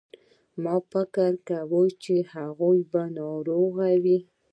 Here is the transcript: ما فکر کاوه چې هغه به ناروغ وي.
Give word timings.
ما 0.63 0.75
فکر 0.91 1.31
کاوه 1.47 1.83
چې 2.03 2.15
هغه 2.33 2.69
به 2.91 3.01
ناروغ 3.19 3.75
وي. 4.03 4.19